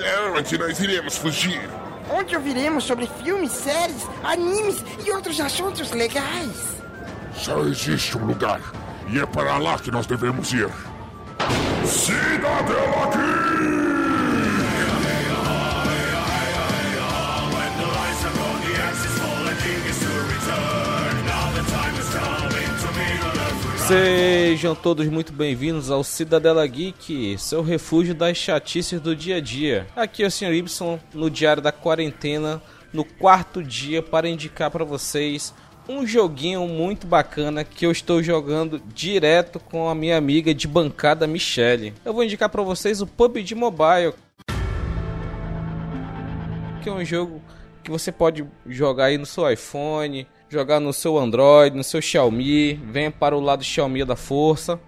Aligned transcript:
É 0.00 0.20
onde 0.30 0.58
nós 0.58 0.78
iremos 0.80 1.16
fugir. 1.16 1.68
Onde 2.10 2.36
ouviremos 2.36 2.84
sobre 2.84 3.08
filmes, 3.22 3.52
séries, 3.52 4.06
animes 4.22 4.84
e 5.06 5.10
outros 5.10 5.40
assuntos 5.40 5.90
legais. 5.92 6.78
Só 7.34 7.60
existe 7.60 8.16
um 8.16 8.26
lugar, 8.26 8.60
e 9.08 9.18
é 9.18 9.26
para 9.26 9.56
lá 9.58 9.78
que 9.78 9.90
nós 9.90 10.06
devemos 10.06 10.52
ir. 10.52 10.68
Cidadela 11.84 13.06
Geek! 13.12 13.27
Sejam 23.88 24.74
todos 24.74 25.08
muito 25.08 25.32
bem-vindos 25.32 25.90
ao 25.90 26.04
Cidadela 26.04 26.66
Geek, 26.66 27.38
seu 27.38 27.62
refúgio 27.62 28.14
das 28.14 28.36
chatices 28.36 29.00
do 29.00 29.16
dia 29.16 29.36
a 29.36 29.40
dia. 29.40 29.86
Aqui 29.96 30.22
é 30.22 30.26
o 30.26 30.30
Sr. 30.30 30.52
Y 30.52 31.00
no 31.14 31.30
Diário 31.30 31.62
da 31.62 31.72
Quarentena, 31.72 32.60
no 32.92 33.02
quarto 33.02 33.64
dia 33.64 34.02
para 34.02 34.28
indicar 34.28 34.70
para 34.70 34.84
vocês 34.84 35.54
um 35.88 36.06
joguinho 36.06 36.68
muito 36.68 37.06
bacana 37.06 37.64
que 37.64 37.86
eu 37.86 37.90
estou 37.90 38.22
jogando 38.22 38.78
direto 38.92 39.58
com 39.58 39.88
a 39.88 39.94
minha 39.94 40.18
amiga 40.18 40.52
de 40.52 40.68
bancada 40.68 41.26
Michelle. 41.26 41.94
Eu 42.04 42.12
vou 42.12 42.22
indicar 42.22 42.50
para 42.50 42.62
vocês 42.62 43.00
o 43.00 43.06
PUBG 43.06 43.54
Mobile, 43.54 44.12
que 46.82 46.90
é 46.90 46.92
um 46.92 47.02
jogo 47.06 47.40
que 47.82 47.90
você 47.90 48.12
pode 48.12 48.44
jogar 48.66 49.06
aí 49.06 49.16
no 49.16 49.24
seu 49.24 49.50
iPhone, 49.50 50.26
jogar 50.48 50.80
no 50.80 50.92
seu 50.92 51.18
Android, 51.18 51.76
no 51.76 51.84
seu 51.84 52.00
Xiaomi, 52.00 52.74
venha 52.74 53.10
para 53.10 53.36
o 53.36 53.40
lado 53.40 53.62
Xiaomi 53.62 54.04
da 54.04 54.16
força. 54.16 54.80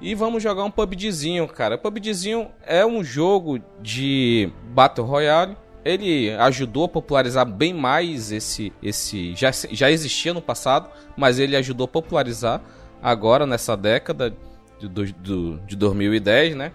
E 0.00 0.14
vamos 0.14 0.42
jogar 0.42 0.64
um 0.64 0.70
PUBGzinho, 0.70 1.46
cara. 1.46 1.76
PUBGzinho 1.76 2.48
é 2.66 2.84
um 2.86 3.04
jogo 3.04 3.60
de 3.82 4.50
Battle 4.72 5.06
Royale. 5.06 5.56
Ele 5.84 6.30
ajudou 6.32 6.84
a 6.84 6.88
popularizar 6.88 7.46
bem 7.46 7.72
mais 7.74 8.32
esse 8.32 8.72
esse 8.82 9.34
já, 9.34 9.50
já 9.50 9.90
existia 9.90 10.32
no 10.32 10.42
passado, 10.42 10.88
mas 11.16 11.38
ele 11.38 11.56
ajudou 11.56 11.86
a 11.86 11.88
popularizar 11.88 12.62
agora 13.02 13.46
nessa 13.46 13.76
década 13.76 14.34
de, 14.78 14.88
do, 14.88 15.58
de 15.60 15.76
2010, 15.76 16.54
né? 16.54 16.72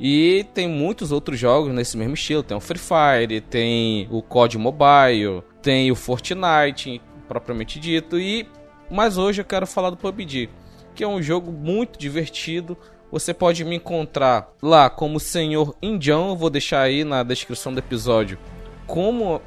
E 0.00 0.46
tem 0.54 0.68
muitos 0.68 1.10
outros 1.10 1.38
jogos 1.38 1.72
nesse 1.74 1.96
mesmo 1.96 2.14
estilo. 2.14 2.42
Tem 2.42 2.56
o 2.56 2.60
Free 2.60 2.78
Fire, 2.78 3.40
tem 3.40 4.06
o 4.10 4.22
COD 4.22 4.56
Mobile, 4.56 5.42
tem 5.60 5.90
o 5.90 5.96
Fortnite, 5.96 7.00
propriamente 7.28 7.78
dito. 7.78 8.18
E 8.18 8.48
mas 8.90 9.18
hoje 9.18 9.40
eu 9.40 9.44
quero 9.44 9.66
falar 9.66 9.90
do 9.90 9.96
PUBG, 9.96 10.48
que 10.94 11.04
é 11.04 11.08
um 11.08 11.22
jogo 11.22 11.52
muito 11.52 11.98
divertido. 11.98 12.76
Você 13.12 13.32
pode 13.32 13.64
me 13.64 13.76
encontrar 13.76 14.52
lá 14.62 14.88
como 14.90 15.20
Senhor 15.20 15.74
Indião, 15.80 16.30
eu 16.30 16.36
vou 16.36 16.50
deixar 16.50 16.80
aí 16.80 17.04
na 17.04 17.22
descrição 17.22 17.72
do 17.72 17.78
episódio 17.78 18.38
como 18.86 19.40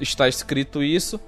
está 0.00 0.28
escrito 0.28 0.82
isso. 0.82 1.20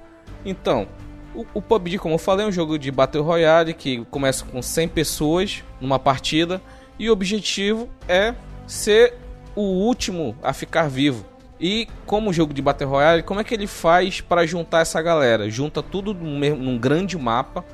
Então, 0.44 0.86
o, 1.34 1.46
o 1.54 1.62
PUBG, 1.62 1.98
como 1.98 2.14
eu 2.14 2.18
falei, 2.18 2.44
é 2.44 2.48
um 2.48 2.52
jogo 2.52 2.78
de 2.78 2.90
Battle 2.90 3.24
Royale 3.24 3.72
que 3.72 4.04
começa 4.06 4.44
com 4.44 4.60
100 4.60 4.88
pessoas 4.88 5.64
numa 5.80 5.98
partida 5.98 6.60
e 6.98 7.08
o 7.08 7.12
objetivo 7.12 7.88
é 8.08 8.34
ser 8.66 9.14
o 9.54 9.62
último 9.62 10.36
a 10.42 10.52
ficar 10.52 10.88
vivo. 10.88 11.24
E 11.60 11.88
como 12.04 12.32
jogo 12.32 12.52
de 12.52 12.60
Battle 12.60 12.90
Royale, 12.90 13.22
como 13.22 13.40
é 13.40 13.44
que 13.44 13.54
ele 13.54 13.66
faz 13.66 14.20
para 14.20 14.46
juntar 14.46 14.80
essa 14.80 15.00
galera? 15.00 15.48
Junta 15.48 15.82
tudo 15.82 16.12
num, 16.12 16.38
num 16.56 16.78
grande 16.78 17.16
mapa 17.16 17.64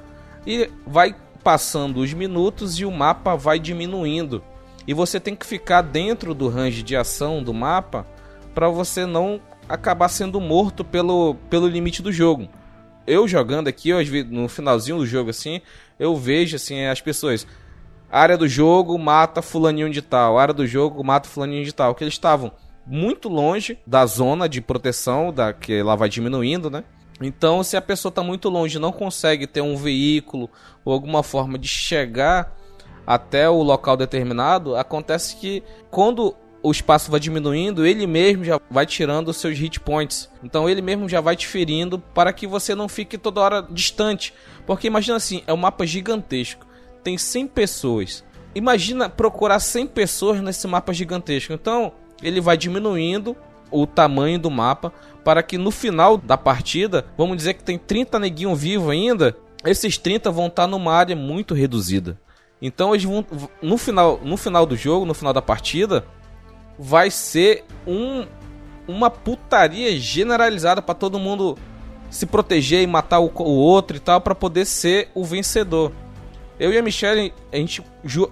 e 0.46 0.70
vai 0.86 1.14
passando 1.42 2.00
os 2.00 2.12
minutos 2.12 2.78
e 2.78 2.84
o 2.84 2.90
mapa 2.90 3.34
vai 3.36 3.58
diminuindo. 3.58 4.42
E 4.86 4.92
você 4.92 5.18
tem 5.18 5.34
que 5.34 5.46
ficar 5.46 5.82
dentro 5.82 6.34
do 6.34 6.48
range 6.48 6.82
de 6.82 6.96
ação 6.96 7.42
do 7.42 7.54
mapa 7.54 8.06
para 8.54 8.68
você 8.68 9.06
não 9.06 9.40
acabar 9.68 10.08
sendo 10.08 10.40
morto 10.40 10.84
pelo, 10.84 11.36
pelo 11.48 11.68
limite 11.68 12.02
do 12.02 12.12
jogo. 12.12 12.48
Eu 13.06 13.26
jogando 13.26 13.68
aqui, 13.68 13.88
eu, 13.88 13.98
no 14.28 14.48
finalzinho 14.48 14.98
do 14.98 15.06
jogo 15.06 15.30
assim, 15.30 15.60
eu 15.98 16.16
vejo 16.16 16.56
assim 16.56 16.84
as 16.84 17.00
pessoas 17.00 17.46
área 18.10 18.36
do 18.36 18.48
jogo 18.48 18.98
mata 18.98 19.40
fulaninho 19.40 19.88
de 19.88 20.02
tal, 20.02 20.38
área 20.38 20.52
do 20.52 20.66
jogo 20.66 21.02
mata 21.04 21.28
fulaninho 21.28 21.64
de 21.64 21.72
tal, 21.72 21.94
que 21.94 22.02
eles 22.02 22.14
estavam 22.14 22.52
muito 22.90 23.28
longe 23.28 23.78
da 23.86 24.04
zona 24.04 24.48
de 24.48 24.60
proteção, 24.60 25.32
da 25.32 25.52
que 25.52 25.72
ela 25.72 25.96
vai 25.96 26.08
diminuindo, 26.08 26.68
né? 26.68 26.84
Então, 27.20 27.62
se 27.62 27.76
a 27.76 27.82
pessoa 27.82 28.10
está 28.10 28.22
muito 28.22 28.48
longe 28.48 28.78
não 28.78 28.92
consegue 28.92 29.46
ter 29.46 29.60
um 29.60 29.76
veículo 29.76 30.48
ou 30.84 30.92
alguma 30.92 31.22
forma 31.22 31.58
de 31.58 31.68
chegar 31.68 32.56
até 33.06 33.48
o 33.48 33.62
local 33.62 33.96
determinado, 33.96 34.74
acontece 34.74 35.36
que 35.36 35.62
quando 35.90 36.34
o 36.62 36.70
espaço 36.70 37.10
vai 37.10 37.20
diminuindo, 37.20 37.86
ele 37.86 38.06
mesmo 38.06 38.44
já 38.44 38.60
vai 38.70 38.84
tirando 38.86 39.28
os 39.28 39.36
seus 39.36 39.58
hit 39.58 39.80
points. 39.80 40.30
Então 40.42 40.68
ele 40.68 40.82
mesmo 40.82 41.08
já 41.08 41.20
vai 41.20 41.36
te 41.36 41.46
ferindo 41.46 41.98
para 41.98 42.32
que 42.32 42.46
você 42.46 42.74
não 42.74 42.88
fique 42.88 43.16
toda 43.16 43.40
hora 43.40 43.66
distante. 43.70 44.34
Porque 44.66 44.86
imagina 44.86 45.16
assim, 45.16 45.42
é 45.46 45.52
um 45.52 45.58
mapa 45.58 45.86
gigantesco 45.86 46.70
tem 47.02 47.18
100 47.18 47.48
pessoas. 47.48 48.24
Imagina 48.54 49.08
procurar 49.08 49.60
100 49.60 49.86
pessoas 49.88 50.40
nesse 50.40 50.66
mapa 50.66 50.92
gigantesco. 50.92 51.52
Então, 51.52 51.92
ele 52.22 52.40
vai 52.40 52.56
diminuindo 52.56 53.36
o 53.70 53.86
tamanho 53.86 54.38
do 54.38 54.50
mapa 54.50 54.92
para 55.24 55.42
que 55.42 55.58
no 55.58 55.70
final 55.70 56.16
da 56.16 56.36
partida, 56.36 57.06
vamos 57.16 57.36
dizer 57.36 57.54
que 57.54 57.64
tem 57.64 57.78
30 57.78 58.18
neguinho 58.18 58.54
vivo 58.54 58.90
ainda, 58.90 59.36
esses 59.64 59.98
30 59.98 60.30
vão 60.30 60.46
estar 60.46 60.66
numa 60.66 60.92
área 60.92 61.14
muito 61.14 61.54
reduzida. 61.54 62.18
Então 62.60 62.94
eles 62.94 63.04
vão 63.04 63.24
no 63.62 63.78
final, 63.78 64.20
no 64.22 64.36
final 64.36 64.66
do 64.66 64.76
jogo, 64.76 65.06
no 65.06 65.14
final 65.14 65.32
da 65.32 65.42
partida, 65.42 66.04
vai 66.78 67.10
ser 67.10 67.64
um 67.86 68.26
uma 68.88 69.08
putaria 69.08 69.96
generalizada 70.00 70.82
para 70.82 70.94
todo 70.96 71.18
mundo 71.18 71.56
se 72.10 72.26
proteger 72.26 72.82
e 72.82 72.86
matar 72.88 73.20
o, 73.20 73.30
o 73.32 73.54
outro 73.54 73.96
e 73.96 74.00
tal 74.00 74.20
para 74.20 74.34
poder 74.34 74.64
ser 74.64 75.08
o 75.14 75.24
vencedor. 75.24 75.92
Eu 76.60 76.70
e 76.70 76.76
a 76.76 76.82
Michelle, 76.82 77.32
a 77.50 77.56
gente 77.56 77.82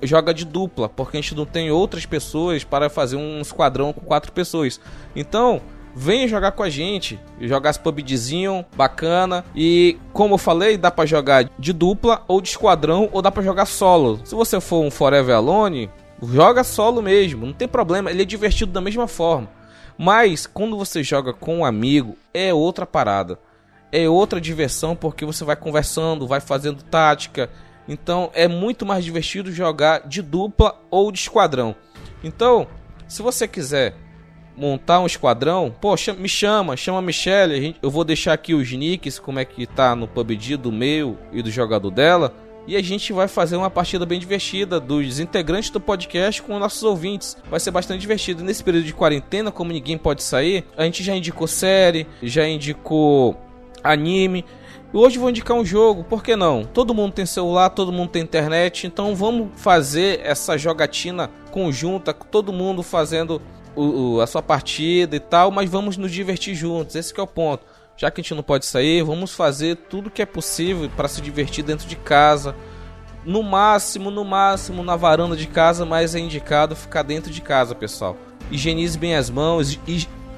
joga 0.02 0.34
de 0.34 0.44
dupla, 0.44 0.86
porque 0.86 1.16
a 1.16 1.20
gente 1.20 1.34
não 1.34 1.46
tem 1.46 1.70
outras 1.70 2.04
pessoas 2.04 2.62
para 2.62 2.90
fazer 2.90 3.16
um 3.16 3.40
esquadrão 3.40 3.90
com 3.90 4.02
quatro 4.02 4.30
pessoas. 4.32 4.78
Então, 5.16 5.62
venha 5.96 6.28
jogar 6.28 6.52
com 6.52 6.62
a 6.62 6.68
gente, 6.68 7.18
jogar 7.40 7.70
esse 7.70 7.80
PUBGzinho 7.80 8.66
bacana 8.76 9.46
e 9.56 9.96
como 10.12 10.34
eu 10.34 10.38
falei, 10.38 10.76
dá 10.76 10.90
para 10.90 11.06
jogar 11.06 11.48
de 11.58 11.72
dupla 11.72 12.22
ou 12.28 12.42
de 12.42 12.50
esquadrão 12.50 13.08
ou 13.12 13.22
dá 13.22 13.32
para 13.32 13.42
jogar 13.42 13.64
solo. 13.64 14.20
Se 14.24 14.34
você 14.34 14.60
for 14.60 14.84
um 14.84 14.90
Forever 14.90 15.34
Alone, 15.34 15.90
joga 16.22 16.62
solo 16.62 17.00
mesmo, 17.00 17.46
não 17.46 17.54
tem 17.54 17.66
problema, 17.66 18.10
ele 18.10 18.20
é 18.20 18.26
divertido 18.26 18.70
da 18.70 18.80
mesma 18.82 19.08
forma. 19.08 19.48
Mas 19.96 20.46
quando 20.46 20.76
você 20.76 21.02
joga 21.02 21.32
com 21.32 21.60
um 21.60 21.64
amigo, 21.64 22.14
é 22.34 22.52
outra 22.52 22.84
parada. 22.84 23.38
É 23.90 24.06
outra 24.06 24.38
diversão 24.38 24.94
porque 24.94 25.24
você 25.24 25.44
vai 25.44 25.56
conversando, 25.56 26.26
vai 26.26 26.40
fazendo 26.40 26.82
tática, 26.82 27.48
então 27.88 28.30
é 28.34 28.46
muito 28.46 28.84
mais 28.84 29.04
divertido 29.04 29.50
jogar 29.50 30.06
de 30.06 30.22
dupla 30.22 30.78
ou 30.90 31.10
de 31.10 31.18
esquadrão. 31.18 31.74
Então, 32.22 32.66
se 33.06 33.22
você 33.22 33.48
quiser 33.48 33.94
montar 34.56 35.00
um 35.00 35.06
esquadrão, 35.06 35.74
poxa, 35.80 36.12
me 36.12 36.28
chama, 36.28 36.76
chama 36.76 36.98
a 36.98 37.02
Michelle, 37.02 37.60
gente, 37.60 37.78
eu 37.80 37.90
vou 37.90 38.04
deixar 38.04 38.32
aqui 38.32 38.54
os 38.54 38.70
nicks, 38.70 39.18
como 39.18 39.38
é 39.38 39.44
que 39.44 39.66
tá 39.66 39.94
no 39.94 40.08
PUBG 40.08 40.56
do 40.56 40.72
meu 40.72 41.16
e 41.32 41.40
do 41.40 41.50
jogador 41.50 41.90
dela, 41.90 42.34
e 42.66 42.76
a 42.76 42.82
gente 42.82 43.14
vai 43.14 43.28
fazer 43.28 43.56
uma 43.56 43.70
partida 43.70 44.04
bem 44.04 44.20
divertida 44.20 44.78
dos 44.78 45.18
integrantes 45.18 45.70
do 45.70 45.80
podcast 45.80 46.42
com 46.42 46.58
nossos 46.58 46.82
ouvintes. 46.82 47.34
Vai 47.48 47.58
ser 47.58 47.70
bastante 47.70 48.00
divertido. 48.00 48.44
Nesse 48.44 48.62
período 48.62 48.84
de 48.84 48.92
quarentena, 48.92 49.50
como 49.50 49.72
ninguém 49.72 49.96
pode 49.96 50.22
sair, 50.22 50.66
a 50.76 50.84
gente 50.84 51.02
já 51.02 51.16
indicou 51.16 51.46
série, 51.46 52.06
já 52.22 52.46
indicou 52.46 53.40
anime, 53.82 54.44
Hoje 54.90 55.18
vou 55.18 55.28
indicar 55.28 55.54
um 55.54 55.64
jogo, 55.64 56.02
por 56.02 56.22
que 56.22 56.34
não? 56.34 56.64
Todo 56.64 56.94
mundo 56.94 57.12
tem 57.12 57.26
celular, 57.26 57.68
todo 57.68 57.92
mundo 57.92 58.08
tem 58.08 58.22
internet, 58.22 58.86
então 58.86 59.14
vamos 59.14 59.48
fazer 59.56 60.20
essa 60.24 60.56
jogatina 60.56 61.30
conjunta, 61.50 62.14
todo 62.14 62.54
mundo 62.54 62.82
fazendo 62.82 63.42
o, 63.76 64.14
o, 64.14 64.20
a 64.22 64.26
sua 64.26 64.42
partida 64.42 65.14
e 65.14 65.20
tal, 65.20 65.50
mas 65.50 65.68
vamos 65.68 65.98
nos 65.98 66.10
divertir 66.10 66.54
juntos, 66.54 66.96
esse 66.96 67.12
é 67.18 67.22
o 67.22 67.26
ponto. 67.26 67.66
Já 67.98 68.10
que 68.10 68.20
a 68.20 68.22
gente 68.22 68.34
não 68.34 68.42
pode 68.42 68.64
sair, 68.64 69.02
vamos 69.02 69.34
fazer 69.34 69.76
tudo 69.76 70.10
que 70.10 70.22
é 70.22 70.26
possível 70.26 70.88
para 70.96 71.06
se 71.06 71.20
divertir 71.20 71.62
dentro 71.64 71.86
de 71.86 71.96
casa. 71.96 72.56
No 73.26 73.42
máximo, 73.42 74.10
no 74.10 74.24
máximo 74.24 74.82
na 74.82 74.96
varanda 74.96 75.36
de 75.36 75.48
casa, 75.48 75.84
mas 75.84 76.14
é 76.14 76.18
indicado 76.18 76.74
ficar 76.74 77.02
dentro 77.02 77.30
de 77.30 77.42
casa, 77.42 77.74
pessoal. 77.74 78.16
Higienize 78.50 78.96
bem 78.96 79.16
as 79.16 79.28
mãos, 79.28 79.78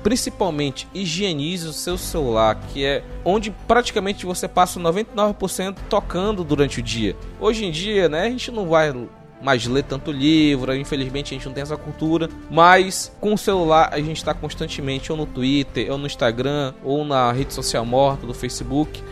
principalmente 0.02 0.88
higienize 0.94 1.66
o 1.66 1.72
seu 1.72 1.98
celular, 1.98 2.58
que 2.72 2.84
é 2.84 3.04
onde 3.24 3.50
praticamente 3.50 4.24
você 4.26 4.48
passa 4.48 4.80
99% 4.80 5.76
tocando 5.88 6.42
durante 6.42 6.80
o 6.80 6.82
dia. 6.82 7.16
Hoje 7.38 7.64
em 7.64 7.70
dia, 7.70 8.08
né, 8.08 8.22
a 8.22 8.30
gente 8.30 8.50
não 8.50 8.66
vai 8.66 8.92
mais 9.42 9.66
ler 9.66 9.84
tanto 9.84 10.12
livro, 10.12 10.74
infelizmente 10.74 11.34
a 11.34 11.36
gente 11.36 11.46
não 11.46 11.54
tem 11.54 11.62
essa 11.62 11.76
cultura, 11.76 12.28
mas 12.50 13.14
com 13.20 13.32
o 13.32 13.38
celular 13.38 13.88
a 13.92 13.98
gente 13.98 14.18
está 14.18 14.34
constantemente 14.34 15.10
ou 15.10 15.18
no 15.18 15.26
Twitter, 15.26 15.90
ou 15.90 15.98
no 15.98 16.06
Instagram, 16.06 16.74
ou 16.84 17.04
na 17.04 17.32
rede 17.32 17.54
social 17.54 17.84
morta 17.84 18.26
do 18.26 18.34
Facebook. 18.34 19.02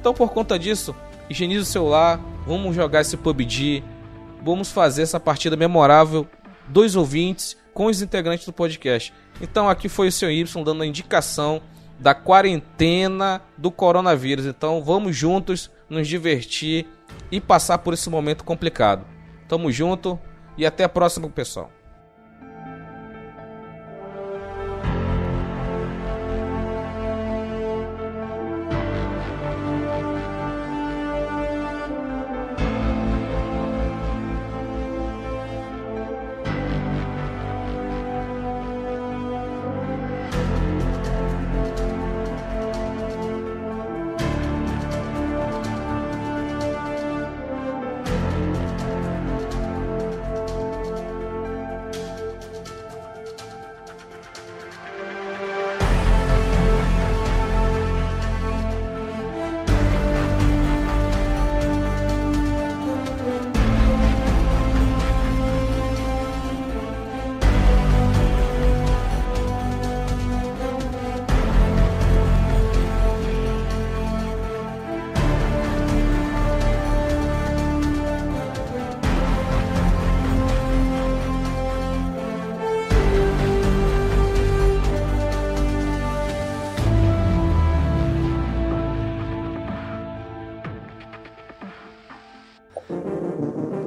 Então 0.00 0.14
por 0.14 0.32
conta 0.32 0.58
disso, 0.58 0.94
higienize 1.28 1.60
o 1.60 1.64
celular, 1.64 2.20
vamos 2.46 2.74
jogar 2.74 3.02
esse 3.02 3.16
PUBG, 3.16 3.82
vamos 4.42 4.70
fazer 4.70 5.02
essa 5.02 5.20
partida 5.20 5.56
memorável, 5.56 6.26
dois 6.68 6.96
ouvintes 6.96 7.56
com 7.74 7.86
os 7.86 8.00
integrantes 8.00 8.46
do 8.46 8.52
podcast. 8.52 9.12
Então 9.40 9.68
aqui 9.68 9.88
foi 9.88 10.08
o 10.08 10.12
seu 10.12 10.30
Y 10.30 10.44
dando 10.64 10.82
a 10.82 10.86
indicação 10.86 11.60
da 11.98 12.14
quarentena 12.14 13.40
do 13.56 13.70
coronavírus. 13.70 14.46
Então 14.46 14.82
vamos 14.82 15.16
juntos 15.16 15.70
nos 15.88 16.06
divertir 16.08 16.86
e 17.30 17.40
passar 17.40 17.78
por 17.78 17.94
esse 17.94 18.08
momento 18.10 18.44
complicado. 18.44 19.04
Tamo 19.48 19.70
junto 19.70 20.18
e 20.56 20.66
até 20.66 20.84
a 20.84 20.88
próxima, 20.88 21.28
pessoal. 21.28 21.70